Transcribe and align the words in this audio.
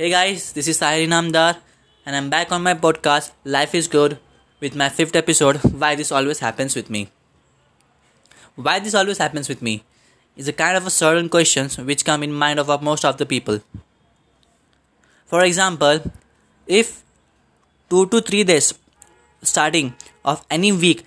Hey 0.00 0.08
guys, 0.08 0.54
this 0.54 0.66
is 0.66 0.78
Sahil 0.80 1.08
Namdar, 1.12 1.58
and 2.06 2.16
I'm 2.16 2.30
back 2.30 2.52
on 2.52 2.62
my 2.62 2.72
podcast 2.72 3.32
Life 3.44 3.74
is 3.74 3.86
Good 3.86 4.18
with 4.58 4.74
my 4.74 4.88
fifth 4.88 5.14
episode 5.14 5.56
Why 5.80 5.94
This 5.94 6.10
Always 6.10 6.38
Happens 6.38 6.74
with 6.74 6.88
Me. 6.88 7.08
Why 8.54 8.78
this 8.78 8.94
always 8.94 9.18
happens 9.18 9.46
with 9.46 9.60
me 9.60 9.82
is 10.38 10.48
a 10.48 10.54
kind 10.54 10.78
of 10.78 10.86
a 10.86 10.90
certain 10.90 11.28
questions 11.28 11.76
which 11.76 12.06
come 12.06 12.22
in 12.22 12.32
mind 12.32 12.58
of 12.58 12.82
most 12.82 13.04
of 13.04 13.18
the 13.18 13.26
people. 13.26 13.60
For 15.26 15.44
example, 15.44 16.00
if 16.66 17.02
two 17.90 18.06
to 18.06 18.22
three 18.22 18.42
days 18.44 18.72
starting 19.42 19.92
of 20.24 20.46
any 20.50 20.72
week 20.72 21.04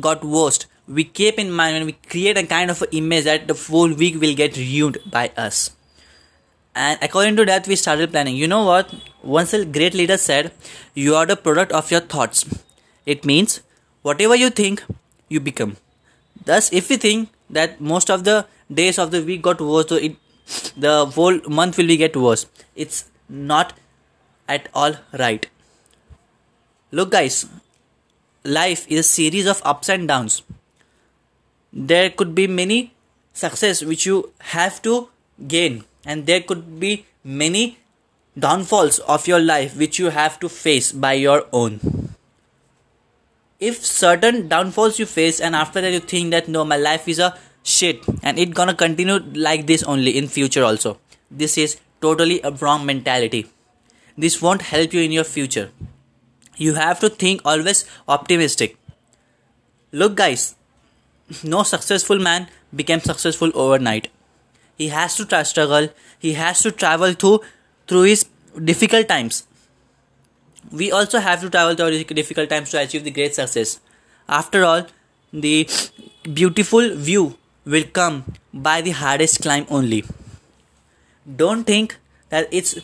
got 0.00 0.24
worst, 0.24 0.66
we 0.88 1.04
keep 1.04 1.38
in 1.38 1.52
mind 1.52 1.76
when 1.76 1.86
we 1.86 1.92
create 1.92 2.36
a 2.36 2.44
kind 2.44 2.72
of 2.72 2.82
image 2.90 3.22
that 3.22 3.46
the 3.46 3.54
whole 3.54 3.94
week 3.94 4.20
will 4.20 4.34
get 4.34 4.56
ruined 4.56 4.98
by 5.06 5.30
us 5.36 5.70
and 6.74 6.98
according 7.02 7.36
to 7.36 7.44
that 7.44 7.66
we 7.66 7.76
started 7.76 8.10
planning. 8.10 8.36
You 8.36 8.48
know 8.48 8.64
what? 8.64 8.92
Once 9.22 9.52
a 9.52 9.64
great 9.64 9.94
leader 9.94 10.16
said 10.16 10.52
you 10.94 11.14
are 11.14 11.26
the 11.26 11.36
product 11.36 11.72
of 11.72 11.90
your 11.90 12.00
thoughts. 12.00 12.44
It 13.06 13.24
means 13.24 13.60
whatever 14.02 14.34
you 14.34 14.50
think 14.50 14.82
you 15.28 15.40
become. 15.40 15.76
Thus 16.44 16.72
if 16.72 16.88
we 16.88 16.96
think 16.96 17.30
that 17.50 17.80
most 17.80 18.10
of 18.10 18.24
the 18.24 18.46
days 18.72 18.98
of 18.98 19.10
the 19.10 19.22
week 19.22 19.42
got 19.42 19.60
worse 19.60 19.88
so 19.88 19.96
it 19.96 20.16
the 20.76 21.06
whole 21.06 21.38
month 21.48 21.76
will 21.78 21.86
be 21.86 21.96
get 21.96 22.16
worse 22.16 22.46
it's 22.74 23.04
not 23.28 23.74
at 24.48 24.68
all 24.74 24.94
right. 25.12 25.46
Look 26.90 27.10
guys 27.10 27.46
life 28.44 28.86
is 28.88 29.00
a 29.00 29.02
series 29.02 29.46
of 29.46 29.62
ups 29.64 29.88
and 29.88 30.08
downs. 30.08 30.42
There 31.72 32.10
could 32.10 32.34
be 32.34 32.46
many 32.46 32.94
success 33.32 33.82
which 33.82 34.04
you 34.04 34.32
have 34.40 34.82
to 34.82 35.08
gain 35.46 35.84
and 36.06 36.26
there 36.26 36.40
could 36.40 36.80
be 36.80 37.06
many 37.24 37.78
downfalls 38.38 38.98
of 39.00 39.26
your 39.26 39.40
life 39.40 39.76
which 39.76 39.98
you 39.98 40.10
have 40.10 40.38
to 40.40 40.48
face 40.48 40.92
by 40.92 41.12
your 41.12 41.46
own. 41.52 41.80
If 43.60 43.84
certain 43.84 44.48
downfalls 44.48 44.98
you 44.98 45.06
face 45.06 45.40
and 45.40 45.54
after 45.54 45.80
that 45.80 45.92
you 45.92 46.00
think 46.00 46.30
that 46.32 46.48
no 46.48 46.64
my 46.64 46.76
life 46.76 47.08
is 47.08 47.18
a 47.18 47.38
shit 47.62 48.02
and 48.22 48.38
it 48.38 48.54
gonna 48.54 48.74
continue 48.74 49.18
like 49.34 49.66
this 49.66 49.82
only 49.84 50.16
in 50.18 50.26
future 50.26 50.64
also 50.64 50.98
this 51.30 51.56
is 51.56 51.78
totally 52.00 52.40
a 52.42 52.50
wrong 52.50 52.84
mentality. 52.84 53.46
This 54.18 54.42
won't 54.42 54.62
help 54.62 54.92
you 54.92 55.00
in 55.00 55.12
your 55.12 55.24
future. 55.24 55.70
You 56.56 56.74
have 56.74 56.98
to 57.00 57.08
think 57.08 57.40
always 57.44 57.84
optimistic. 58.08 58.76
Look 59.92 60.16
guys 60.16 60.56
no 61.42 61.62
successful 61.62 62.18
man 62.18 62.48
became 62.74 63.00
successful 63.00 63.50
overnight 63.54 64.08
he 64.82 64.88
has 64.88 65.16
to 65.16 65.24
try 65.32 65.42
struggle. 65.42 65.88
He 66.18 66.32
has 66.42 66.62
to 66.62 66.72
travel 66.82 67.12
through 67.12 67.40
through 67.86 68.02
his 68.10 68.24
difficult 68.70 69.08
times. 69.12 69.44
We 70.80 70.90
also 71.00 71.20
have 71.26 71.40
to 71.42 71.50
travel 71.56 71.74
through 71.74 72.04
difficult 72.20 72.50
times 72.54 72.70
to 72.70 72.82
achieve 72.82 73.04
the 73.04 73.14
great 73.20 73.34
success. 73.40 73.80
After 74.28 74.64
all 74.64 74.86
the 75.32 75.68
beautiful 76.40 76.94
view 77.10 77.24
will 77.64 77.84
come 78.00 78.24
by 78.68 78.80
the 78.80 78.96
hardest 79.02 79.42
climb 79.42 79.66
only. 79.78 80.04
Don't 81.42 81.64
think 81.64 81.96
that 82.30 82.48
it's 82.60 82.78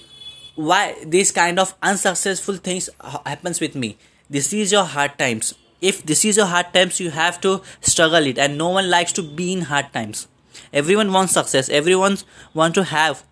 why 0.55 0.83
these 1.05 1.33
kind 1.33 1.59
of 1.59 1.75
unsuccessful 1.83 2.57
things 2.69 2.89
happens 3.27 3.61
with 3.61 3.75
me. 3.75 3.97
This 4.31 4.53
is 4.53 4.73
your 4.73 4.85
hard 4.85 5.19
times. 5.19 5.55
If 5.81 6.03
this 6.05 6.25
is 6.25 6.37
your 6.37 6.47
hard 6.47 6.73
times 6.75 7.01
you 7.01 7.11
have 7.11 7.41
to 7.43 7.61
struggle 7.81 8.27
it. 8.33 8.39
And 8.39 8.59
no 8.59 8.69
one 8.81 8.91
likes 8.91 9.12
to 9.21 9.23
be 9.23 9.53
in 9.53 9.62
hard 9.73 9.93
times 9.93 10.27
everyone 10.73 11.12
wants 11.12 11.33
success. 11.33 11.69
Everyone 11.69 12.19
wants 12.55 12.75
to 12.75 12.84
have 12.84 13.23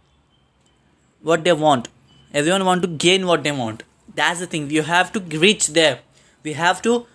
what 1.22 1.44
they 1.44 1.52
want. 1.52 1.88
Everyone 2.32 2.64
want 2.64 2.82
to 2.82 2.88
gain 2.88 3.26
what 3.26 3.42
they 3.42 3.52
want. 3.52 3.82
That's 4.14 4.40
the 4.40 4.46
thing. 4.46 4.70
You 4.70 4.82
have 4.82 5.12
to 5.12 5.20
reach 5.20 5.68
there. 5.68 6.00
We 6.42 6.52
have 6.54 6.82
to 6.82 7.06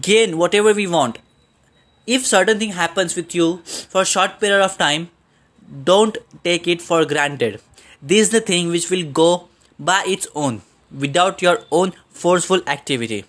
gain 0.00 0.38
whatever 0.38 0.72
we 0.72 0.86
want. 0.86 1.18
If 2.06 2.26
certain 2.26 2.58
thing 2.58 2.72
happens 2.72 3.16
with 3.16 3.34
you 3.34 3.58
for 3.64 4.02
a 4.02 4.06
short 4.06 4.40
period 4.40 4.62
of 4.62 4.78
time 4.78 5.10
don't 5.84 6.18
take 6.44 6.66
it 6.66 6.82
for 6.82 7.04
granted. 7.04 7.60
This 8.02 8.22
is 8.22 8.30
the 8.30 8.40
thing 8.40 8.68
which 8.68 8.90
will 8.90 9.04
go 9.04 9.48
by 9.78 10.02
its 10.06 10.26
own 10.34 10.62
without 10.90 11.42
your 11.42 11.60
own 11.70 11.92
forceful 12.10 12.60
activity. 12.66 13.24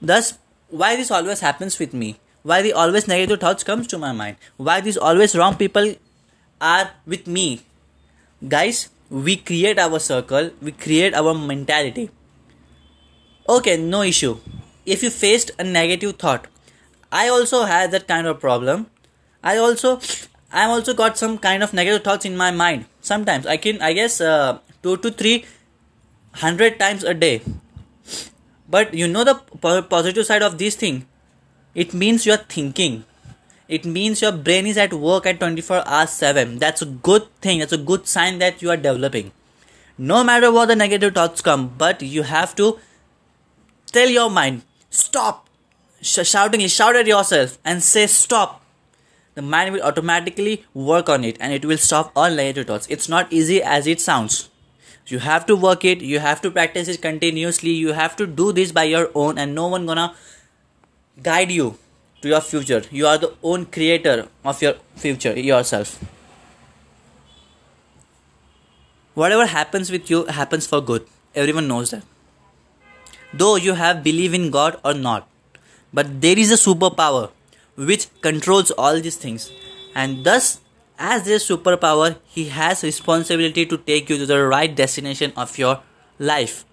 Thus 0.00 0.38
why 0.68 0.96
this 0.96 1.10
always 1.10 1.40
happens 1.40 1.78
with 1.78 1.92
me 1.94 2.16
why 2.50 2.60
the 2.60 2.72
always 2.74 3.08
negative 3.08 3.40
thoughts 3.40 3.64
comes 3.64 3.86
to 3.88 3.98
my 3.98 4.12
mind? 4.12 4.36
Why 4.58 4.80
these 4.80 4.98
always 4.98 5.34
wrong 5.34 5.56
people 5.56 5.94
are 6.60 6.90
with 7.06 7.26
me? 7.26 7.62
Guys 8.46 8.90
we 9.10 9.36
create 9.36 9.78
our 9.78 9.98
circle 9.98 10.50
we 10.60 10.72
create 10.72 11.14
our 11.14 11.34
mentality. 11.34 12.10
Okay 13.48 13.76
no 13.78 14.02
issue. 14.02 14.36
If 14.84 15.02
you 15.02 15.10
faced 15.10 15.52
a 15.58 15.64
negative 15.64 16.16
thought 16.24 16.46
i 17.12 17.28
also 17.28 17.62
had 17.64 17.92
that 17.92 18.06
kind 18.08 18.26
of 18.26 18.40
problem. 18.40 18.86
I 19.42 19.56
also 19.56 20.00
i'm 20.52 20.70
also 20.76 20.94
got 21.00 21.16
some 21.16 21.38
kind 21.38 21.62
of 21.62 21.72
negative 21.72 22.04
thoughts 22.04 22.26
in 22.26 22.36
my 22.36 22.50
mind. 22.50 22.84
Sometimes 23.00 23.46
i 23.46 23.56
can 23.56 23.80
i 23.80 23.92
guess 23.94 24.20
uh, 24.20 24.58
2 24.82 24.98
to 24.98 25.10
3 25.10 25.44
hundred 26.44 26.78
times 26.78 27.04
a 27.04 27.14
day. 27.14 27.40
But 28.68 28.92
you 28.92 29.08
know 29.08 29.24
the 29.24 29.36
positive 29.96 30.26
side 30.26 30.42
of 30.42 30.58
this 30.58 30.76
thing 30.84 31.06
it 31.74 31.92
means 31.92 32.26
you're 32.26 32.36
thinking. 32.36 33.04
It 33.68 33.84
means 33.84 34.20
your 34.20 34.32
brain 34.32 34.66
is 34.66 34.76
at 34.76 34.92
work 34.92 35.26
at 35.26 35.40
24 35.40 35.88
hours 35.88 36.10
7 36.10 36.58
that's 36.58 36.82
a 36.82 36.86
good 36.86 37.28
thing. 37.40 37.60
That's 37.60 37.72
a 37.72 37.78
good 37.78 38.06
sign 38.06 38.38
that 38.38 38.60
you 38.62 38.70
are 38.70 38.76
developing. 38.76 39.32
No 39.96 40.22
matter 40.22 40.52
what 40.52 40.66
the 40.66 40.76
negative 40.76 41.14
thoughts 41.14 41.40
come 41.40 41.74
but 41.78 42.02
you 42.02 42.22
have 42.24 42.54
to 42.56 42.78
tell 43.92 44.08
your 44.08 44.28
mind 44.30 44.62
stop 44.90 45.48
Sh- 46.02 46.28
shoutingly 46.28 46.68
shout 46.68 46.96
at 46.96 47.06
yourself 47.06 47.58
and 47.64 47.82
say 47.82 48.06
stop. 48.06 48.60
The 49.34 49.42
mind 49.42 49.72
will 49.72 49.82
automatically 49.82 50.64
work 50.74 51.08
on 51.08 51.24
it 51.24 51.38
and 51.40 51.52
it 51.52 51.64
will 51.64 51.78
stop 51.78 52.12
all 52.14 52.30
negative 52.30 52.66
thoughts. 52.66 52.86
It's 52.90 53.08
not 53.08 53.32
easy 53.32 53.62
as 53.62 53.86
it 53.86 54.00
sounds. 54.00 54.50
You 55.06 55.20
have 55.20 55.46
to 55.46 55.56
work 55.56 55.84
it. 55.84 56.02
You 56.02 56.18
have 56.18 56.42
to 56.42 56.50
practice 56.50 56.88
it 56.88 57.00
continuously. 57.00 57.70
You 57.70 57.92
have 57.92 58.16
to 58.16 58.26
do 58.26 58.52
this 58.52 58.70
by 58.70 58.84
your 58.84 59.10
own 59.14 59.38
and 59.38 59.54
no 59.54 59.66
one 59.68 59.86
gonna 59.86 60.14
guide 61.22 61.50
you 61.50 61.78
to 62.22 62.28
your 62.28 62.40
future. 62.40 62.82
You 62.90 63.06
are 63.06 63.18
the 63.18 63.34
own 63.42 63.66
creator 63.66 64.28
of 64.44 64.62
your 64.62 64.74
future 64.96 65.38
yourself. 65.38 66.02
Whatever 69.14 69.46
happens 69.46 69.90
with 69.90 70.10
you 70.10 70.24
happens 70.24 70.66
for 70.66 70.80
good. 70.80 71.06
Everyone 71.34 71.68
knows 71.68 71.90
that. 71.90 72.02
Though 73.32 73.56
you 73.56 73.74
have 73.74 74.02
believe 74.02 74.34
in 74.34 74.50
God 74.50 74.78
or 74.84 74.94
not, 74.94 75.28
but 75.92 76.20
there 76.20 76.38
is 76.38 76.50
a 76.50 76.54
superpower 76.54 77.30
which 77.76 78.08
controls 78.20 78.70
all 78.72 79.00
these 79.00 79.16
things, 79.16 79.52
and 79.94 80.24
thus, 80.24 80.60
as 80.98 81.24
this 81.24 81.48
superpower, 81.48 82.16
he 82.26 82.48
has 82.48 82.82
responsibility 82.84 83.66
to 83.66 83.78
take 83.78 84.08
you 84.08 84.18
to 84.18 84.26
the 84.26 84.44
right 84.44 84.74
destination 84.74 85.32
of 85.36 85.58
your 85.58 85.80
life. 86.18 86.64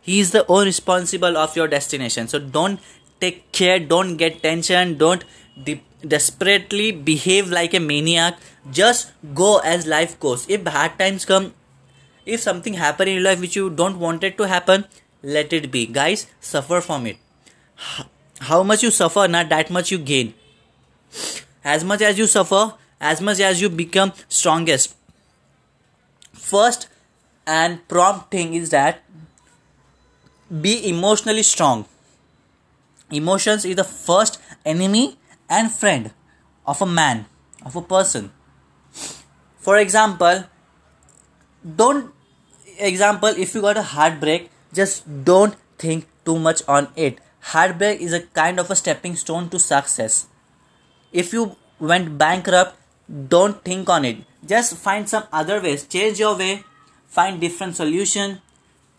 He 0.00 0.20
is 0.20 0.32
the 0.32 0.46
own 0.46 0.64
responsible 0.66 1.36
of 1.36 1.56
your 1.56 1.68
destination. 1.68 2.28
So 2.28 2.38
don't 2.38 2.80
take 3.20 3.50
care 3.52 3.78
don't 3.78 4.16
get 4.16 4.42
tension 4.42 4.96
don't 4.96 5.24
de- 5.64 5.82
desperately 6.06 6.92
behave 6.92 7.48
like 7.50 7.74
a 7.74 7.80
maniac. 7.80 8.38
Just 8.70 9.12
go 9.34 9.58
as 9.58 9.86
life 9.86 10.18
goes. 10.20 10.48
If 10.48 10.64
bad 10.64 10.98
times 10.98 11.24
come 11.24 11.54
if 12.26 12.40
something 12.40 12.74
happen 12.74 13.08
in 13.08 13.14
your 13.14 13.24
life 13.24 13.40
which 13.40 13.56
you 13.56 13.70
don't 13.70 13.98
want 13.98 14.22
it 14.22 14.36
to 14.38 14.46
happen 14.46 14.84
let 15.22 15.52
it 15.52 15.70
be. 15.70 15.86
Guys 15.86 16.26
suffer 16.40 16.80
from 16.80 17.06
it. 17.06 17.16
How 18.40 18.62
much 18.62 18.82
you 18.82 18.90
suffer 18.90 19.26
not 19.26 19.48
that 19.48 19.70
much 19.70 19.90
you 19.90 19.98
gain. 19.98 20.34
As 21.64 21.84
much 21.84 22.02
as 22.02 22.18
you 22.18 22.26
suffer 22.26 22.74
as 23.00 23.20
much 23.20 23.40
as 23.40 23.60
you 23.60 23.68
become 23.68 24.12
strongest. 24.28 24.94
First 26.32 26.88
and 27.46 27.86
prompt 27.88 28.30
thing 28.30 28.54
is 28.54 28.70
that 28.70 29.02
be 30.62 30.88
emotionally 30.88 31.42
strong 31.42 31.86
Emotions 33.10 33.64
is 33.64 33.76
the 33.76 33.84
first 33.84 34.40
enemy 34.64 35.16
and 35.48 35.70
friend 35.70 36.10
of 36.66 36.82
a 36.82 36.86
man, 36.86 37.26
of 37.64 37.76
a 37.76 37.82
person. 37.82 38.30
For 39.58 39.78
example, 39.78 40.44
don't 41.76 42.12
example 42.78 43.28
if 43.28 43.54
you 43.54 43.60
got 43.60 43.76
a 43.76 43.82
heartbreak, 43.82 44.50
just 44.72 45.24
don't 45.24 45.56
think 45.78 46.06
too 46.24 46.38
much 46.38 46.62
on 46.68 46.88
it. 46.96 47.18
Heartbreak 47.40 48.00
is 48.00 48.12
a 48.12 48.20
kind 48.20 48.60
of 48.60 48.70
a 48.70 48.76
stepping 48.76 49.16
stone 49.16 49.48
to 49.50 49.58
success. 49.58 50.26
If 51.12 51.32
you 51.32 51.56
went 51.80 52.18
bankrupt, 52.18 52.76
don't 53.28 53.64
think 53.64 53.88
on 53.88 54.04
it. 54.04 54.18
Just 54.44 54.76
find 54.76 55.08
some 55.08 55.24
other 55.32 55.60
ways. 55.60 55.86
Change 55.86 56.20
your 56.20 56.36
way, 56.36 56.64
find 57.06 57.40
different 57.40 57.76
solution, 57.76 58.42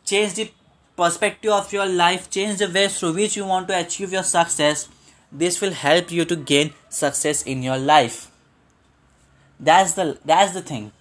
change 0.04 0.34
the 0.34 0.52
perspective 1.00 1.52
of 1.58 1.74
your 1.74 1.86
life, 1.86 2.30
change 2.30 2.60
the 2.60 2.70
way 2.78 2.88
through 2.88 3.14
which 3.14 3.38
you 3.38 3.46
want 3.46 3.68
to 3.70 3.80
achieve 3.80 4.14
your 4.18 4.24
success. 4.24 4.88
This 5.32 5.62
will 5.62 5.76
help 5.82 6.12
you 6.12 6.26
to 6.26 6.36
gain 6.52 6.74
success 6.90 7.44
in 7.44 7.64
your 7.64 7.78
life. 7.78 8.18
That's 9.60 9.94
the 10.00 10.08
that's 10.32 10.54
the 10.54 10.64
thing. 10.72 10.92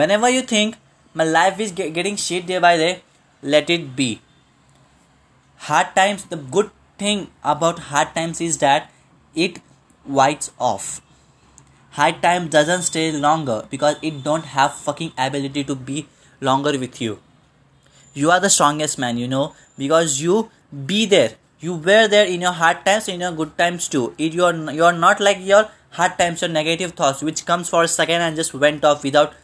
Whenever 0.00 0.30
you 0.36 0.42
think 0.42 0.76
my 1.14 1.24
life 1.24 1.60
is 1.66 1.72
get, 1.72 1.92
getting 1.98 2.16
shit 2.16 2.46
day 2.46 2.58
by 2.58 2.76
day, 2.76 3.02
let 3.42 3.70
it 3.76 3.94
be. 3.96 4.20
Hard 5.68 5.94
times, 5.94 6.24
the 6.24 6.36
good 6.36 6.70
thing 6.98 7.28
about 7.42 7.78
hard 7.90 8.14
times 8.14 8.40
is 8.40 8.58
that 8.58 8.90
it 9.34 9.60
whites 10.04 10.52
off. 10.58 11.00
Hard 12.00 12.22
time 12.22 12.48
doesn't 12.48 12.82
stay 12.82 13.10
longer 13.12 13.62
because 13.70 13.96
it 14.02 14.22
don't 14.22 14.52
have 14.58 14.74
fucking 14.74 15.12
ability 15.18 15.64
to 15.64 15.74
be 15.74 16.06
longer 16.40 16.78
with 16.78 17.00
you. 17.00 17.18
You 18.18 18.30
are 18.34 18.40
the 18.40 18.50
strongest 18.50 18.98
man, 18.98 19.18
you 19.18 19.28
know, 19.28 19.54
because 19.76 20.20
you 20.20 20.50
be 20.86 21.06
there. 21.06 21.32
You 21.60 21.74
were 21.74 22.06
there 22.08 22.26
in 22.26 22.40
your 22.40 22.52
hard 22.52 22.84
times, 22.84 23.08
in 23.08 23.20
your 23.20 23.32
good 23.32 23.56
times 23.58 23.88
too. 23.88 24.14
It 24.18 24.34
you're 24.34 24.54
you're 24.78 24.92
not 24.92 25.20
like 25.20 25.38
your 25.40 25.68
hard 25.98 26.18
times 26.18 26.42
or 26.42 26.48
negative 26.48 26.92
thoughts 26.92 27.22
which 27.22 27.44
comes 27.46 27.68
for 27.68 27.82
a 27.82 27.88
second 27.88 28.22
and 28.22 28.36
just 28.36 28.54
went 28.54 28.84
off 28.84 29.02
without 29.02 29.34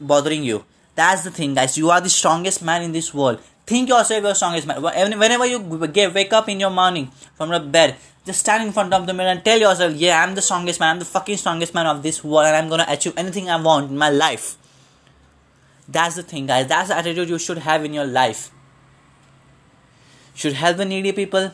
bothering 0.00 0.44
you. 0.44 0.64
That's 0.94 1.22
the 1.22 1.30
thing, 1.30 1.54
guys. 1.54 1.78
You 1.78 1.90
are 1.90 2.00
the 2.00 2.10
strongest 2.10 2.62
man 2.62 2.82
in 2.82 2.92
this 2.92 3.12
world. 3.14 3.40
Think 3.66 3.88
yourself 3.88 4.24
your 4.24 4.34
strongest 4.34 4.66
man. 4.66 4.82
Whenever 4.82 5.46
you 5.46 5.58
wake 5.60 6.32
up 6.32 6.48
in 6.48 6.58
your 6.58 6.70
morning 6.70 7.10
from 7.34 7.50
your 7.50 7.60
bed, 7.60 7.96
just 8.24 8.40
stand 8.40 8.64
in 8.66 8.72
front 8.72 8.94
of 8.94 9.06
the 9.06 9.14
mirror 9.14 9.30
and 9.30 9.44
tell 9.44 9.58
yourself, 9.58 9.94
yeah, 9.94 10.22
I'm 10.22 10.34
the 10.34 10.42
strongest 10.42 10.80
man. 10.80 10.94
I'm 10.94 10.98
the 10.98 11.04
fucking 11.04 11.36
strongest 11.36 11.74
man 11.74 11.86
of 11.86 12.02
this 12.02 12.24
world 12.24 12.46
and 12.46 12.56
I'm 12.56 12.68
gonna 12.68 12.86
achieve 12.88 13.14
anything 13.16 13.48
I 13.48 13.60
want 13.60 13.90
in 13.90 13.98
my 13.98 14.10
life. 14.10 14.56
That's 15.88 16.16
the 16.16 16.22
thing, 16.22 16.46
guys. 16.46 16.66
That's 16.66 16.88
the 16.88 16.96
attitude 16.96 17.30
you 17.30 17.38
should 17.38 17.58
have 17.58 17.84
in 17.84 17.94
your 17.94 18.06
life. 18.06 18.50
You 20.34 20.40
should 20.40 20.52
help 20.52 20.76
the 20.76 20.84
needy 20.84 21.12
people. 21.12 21.52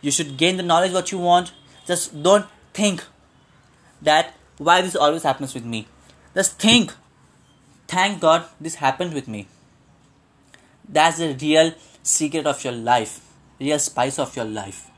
You 0.00 0.10
should 0.10 0.36
gain 0.38 0.56
the 0.56 0.62
knowledge 0.62 0.92
what 0.92 1.12
you 1.12 1.18
want. 1.18 1.52
Just 1.86 2.22
don't 2.22 2.46
think 2.72 3.04
that 4.00 4.34
why 4.56 4.80
this 4.80 4.96
always 4.96 5.22
happens 5.22 5.54
with 5.54 5.64
me. 5.64 5.86
Just 6.34 6.58
think, 6.58 6.94
thank 7.86 8.20
God 8.20 8.44
this 8.60 8.76
happened 8.76 9.12
with 9.12 9.28
me. 9.28 9.46
That's 10.88 11.18
the 11.18 11.36
real 11.40 11.72
secret 12.02 12.46
of 12.46 12.64
your 12.64 12.72
life, 12.72 13.20
real 13.60 13.78
spice 13.78 14.18
of 14.18 14.34
your 14.34 14.46
life. 14.46 14.90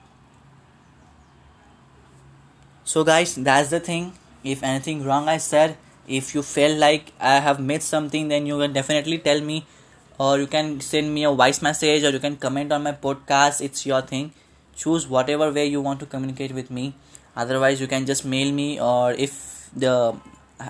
So, 2.85 3.05
guys, 3.05 3.35
that's 3.35 3.71
the 3.71 3.81
thing. 3.81 4.13
If 4.43 4.63
anything 4.63 5.05
wrong 5.05 5.29
I 5.29 5.39
said, 5.39 5.77
if 6.19 6.35
you 6.35 6.43
feel 6.43 6.77
like 6.77 7.13
I 7.21 7.37
have 7.41 7.61
missed 7.61 7.89
something, 7.89 8.29
then 8.29 8.47
you 8.47 8.59
can 8.59 8.73
definitely 8.73 9.19
tell 9.19 9.41
me, 9.41 9.65
or 10.19 10.39
you 10.39 10.47
can 10.47 10.81
send 10.81 11.15
me 11.15 11.25
a 11.25 11.33
voice 11.33 11.63
message, 11.63 12.05
or 12.05 12.11
you 12.11 12.19
can 12.19 12.37
comment 12.37 12.73
on 12.73 12.83
my 12.83 12.93
podcast. 12.93 13.61
It's 13.61 13.87
your 13.87 14.03
thing. 14.03 14.33
Choose 14.75 15.07
whatever 15.07 15.53
way 15.53 15.67
you 15.67 15.81
want 15.81 16.01
to 16.01 16.07
communicate 16.07 16.53
with 16.53 16.71
me 16.71 16.95
otherwise 17.37 17.81
you 17.81 17.87
can 17.87 18.07
just 18.07 18.25
mail 18.25 18.53
me 18.53 18.81
or 18.81 19.13
if 19.13 19.71
the 19.75 20.15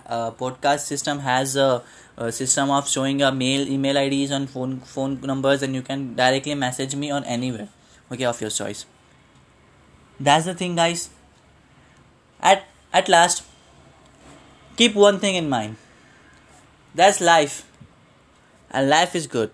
uh, 0.07 0.31
podcast 0.33 0.81
system 0.81 1.19
has 1.21 1.57
a, 1.57 1.83
a, 2.17 2.31
system 2.31 2.71
of 2.71 2.89
showing 2.89 3.23
a 3.23 3.33
mail 3.33 3.67
email 3.69 3.97
ids 3.97 4.31
and 4.31 4.49
phone 4.49 4.79
phone 4.81 5.21
numbers 5.21 5.63
and 5.63 5.75
you 5.75 5.83
can 5.83 6.15
directly 6.15 6.55
message 6.55 6.95
me 6.95 7.11
on 7.11 7.25
anywhere 7.25 7.69
okay 8.13 8.25
of 8.25 8.41
your 8.41 8.51
choice 8.51 8.87
that's 10.21 10.45
the 10.45 10.55
thing 10.55 10.77
guys 10.77 11.11
at 12.41 12.65
at 12.93 13.09
last 13.09 13.43
keep 14.81 14.95
one 14.95 15.19
thing 15.21 15.35
in 15.35 15.47
mind. 15.47 15.77
That's 16.95 17.21
life. 17.21 17.71
And 18.71 18.89
life 18.89 19.15
is 19.15 19.27
good 19.27 19.51